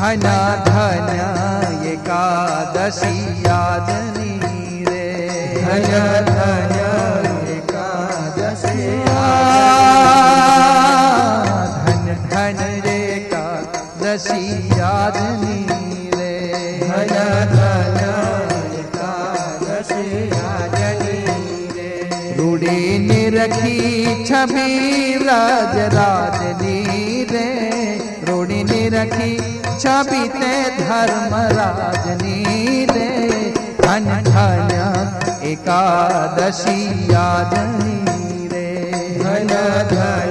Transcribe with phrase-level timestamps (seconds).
[0.00, 0.20] धन
[0.66, 1.08] धन
[1.88, 3.16] एकादशी
[3.46, 4.30] यादनी
[4.84, 5.02] रे
[5.64, 5.84] धन
[6.28, 6.72] धन
[7.56, 8.86] एकादशी
[11.84, 14.40] धन धन रे एकादशी
[14.78, 15.58] यादनी
[16.16, 16.32] रे
[16.86, 17.14] धन
[17.52, 18.00] धन
[18.80, 21.20] एकादशी यादनी
[21.76, 23.78] रे रूढ़ी निरखी
[24.24, 24.68] छवि
[25.28, 26.78] राज राजनी
[27.32, 27.48] रे
[28.30, 29.59] रूढ़ी निरखी
[29.90, 33.08] छवि ते धर्म राजनी रे
[33.80, 34.06] धन
[35.50, 36.78] एकादशी
[37.12, 37.98] यादनी
[38.52, 38.68] रे
[39.22, 39.50] धन
[39.94, 40.29] धन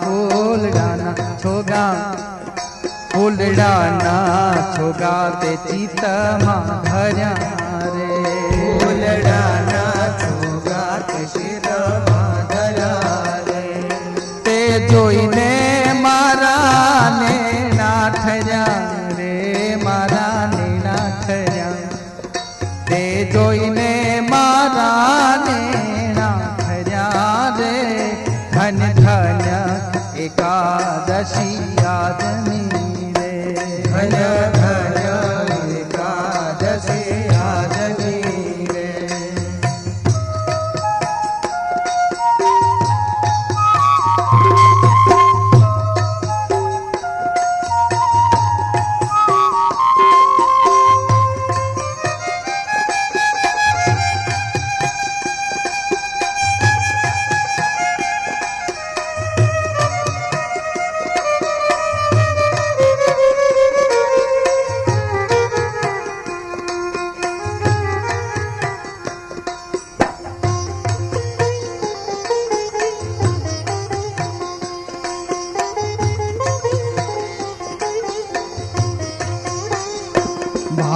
[0.00, 1.10] फूल डाना
[1.42, 1.84] छोगा।
[3.12, 4.16] फूल डाना
[4.76, 7.32] छोगा ते चित धर्या
[7.94, 8.10] रे।
[8.78, 9.67] फूल डाना
[31.08, 33.32] दशी याद मेरे
[33.92, 34.57] भला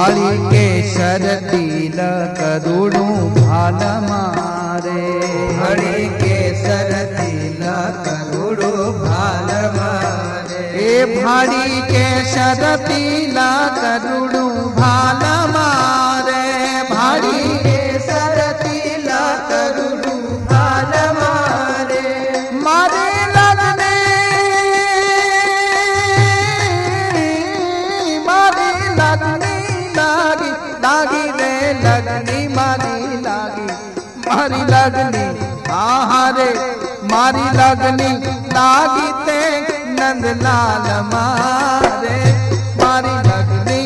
[0.00, 1.98] भारी के सरतील
[2.36, 5.02] करुणु भाल मारे।
[5.58, 7.64] हरि के सरतील
[8.06, 13.38] करुणु भाल मारे। ए भारी के सरतील
[13.80, 14.46] करुणु
[14.80, 16.09] भाल मारे।
[34.80, 35.24] लगनी
[35.76, 36.50] आहारे
[37.10, 38.10] मारी लगनी
[38.52, 39.40] लागी ते
[39.96, 42.18] नंद लाल मारे।
[42.80, 43.80] मारी लगनी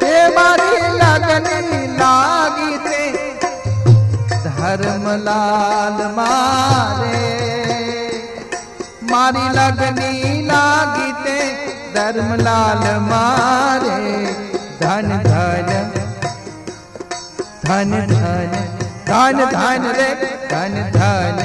[0.00, 3.00] ते मारी लगनी लागी ते
[4.44, 7.22] धर्म लाल मारे।
[9.12, 10.12] मारी लगनी
[10.50, 11.38] लागी ते
[11.96, 13.96] धर्म लाल मारे।
[14.82, 15.74] धन धन
[17.64, 18.81] धन धन।
[19.12, 20.08] धन धन रे
[20.50, 21.40] धन धन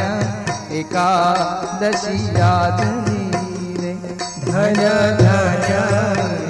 [0.77, 3.23] एकादशी यादनी
[3.81, 3.93] रे।
[4.45, 4.79] धन
[5.19, 5.65] धन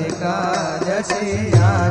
[0.05, 1.86] एकादशी याद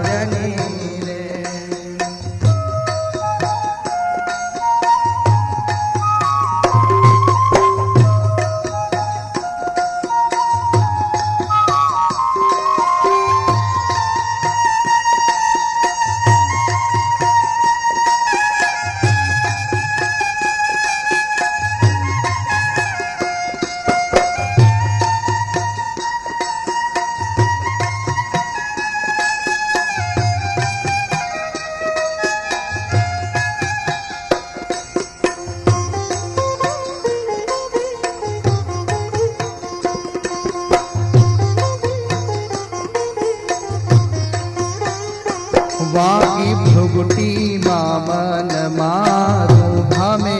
[45.96, 50.34] बागी भुगटी मामन मारू भमे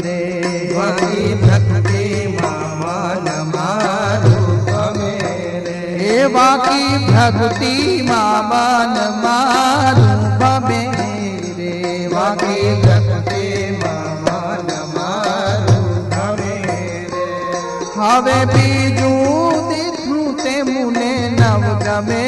[0.00, 0.20] रे।
[0.74, 5.14] बागी भक्ति मामन मारू भमे
[5.66, 5.78] रे।
[6.08, 7.72] ए बागी भक्ति
[8.10, 8.94] मामन
[9.24, 10.10] मारू
[10.42, 10.82] भमे
[11.58, 11.72] रे।
[12.14, 13.46] बागी भक्ति
[13.82, 15.80] मामन मारू
[16.12, 17.24] भमे रे।
[17.96, 19.12] हवे बीजू
[19.70, 22.26] दिखू ते मुने नव गमे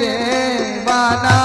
[0.00, 0.16] रे।
[0.88, 1.36] बाना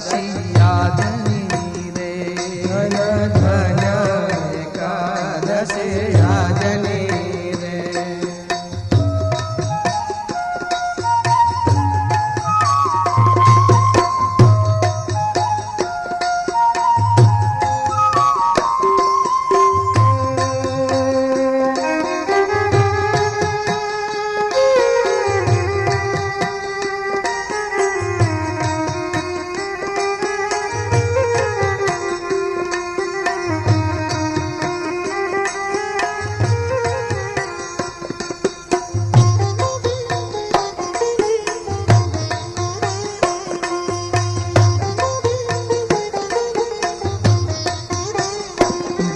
[0.00, 1.40] सियादनी
[1.96, 2.12] रे
[2.66, 3.81] धन धन।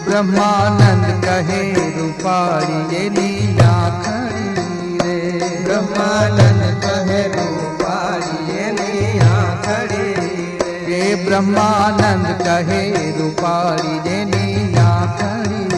[0.07, 1.63] ब्रह्मानंद कहे
[1.95, 3.73] रूपारी ये लीला
[4.03, 5.17] खड़ी रे।
[5.65, 10.09] ब्रह्मानंद कहे रूपारी ये लीला खड़ी
[10.87, 12.83] रे। ब्रह्मानंद कहे
[13.19, 15.76] रूपारी ये लीला खड़ी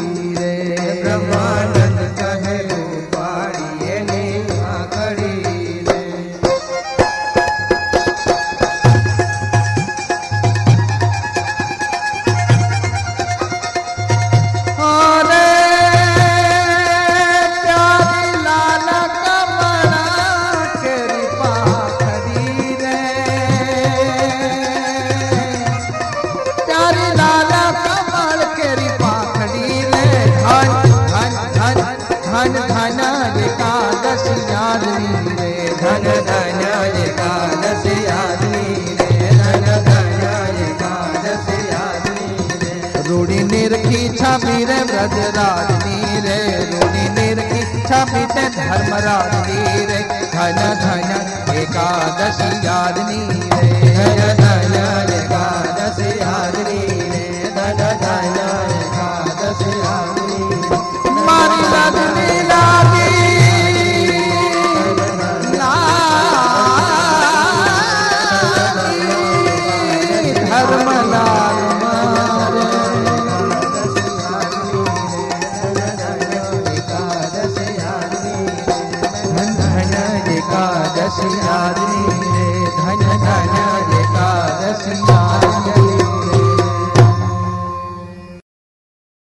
[43.18, 46.36] रूड़ी ने रखी छापी रे ब्रज राजनी रे
[46.70, 49.98] रूड़ी ने रखी छापी ते धर्म राजनी रे,
[50.34, 51.10] धन धन
[51.58, 53.20] एकादशी यादनी
[53.50, 53.66] रे,
[53.98, 55.17] धन धन